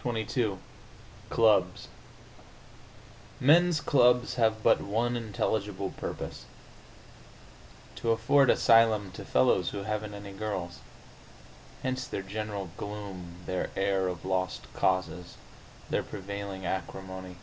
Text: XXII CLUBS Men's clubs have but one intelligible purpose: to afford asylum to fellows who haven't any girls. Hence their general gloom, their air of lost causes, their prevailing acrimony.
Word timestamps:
XXII 0.00 0.58
CLUBS 1.28 1.88
Men's 3.40 3.80
clubs 3.80 4.36
have 4.36 4.62
but 4.62 4.80
one 4.80 5.16
intelligible 5.16 5.90
purpose: 5.90 6.44
to 7.96 8.12
afford 8.12 8.48
asylum 8.48 9.10
to 9.10 9.24
fellows 9.24 9.70
who 9.70 9.78
haven't 9.82 10.14
any 10.14 10.30
girls. 10.32 10.78
Hence 11.82 12.06
their 12.06 12.22
general 12.22 12.70
gloom, 12.76 13.38
their 13.44 13.70
air 13.74 14.06
of 14.06 14.24
lost 14.24 14.72
causes, 14.72 15.36
their 15.90 16.04
prevailing 16.04 16.64
acrimony. 16.64 17.34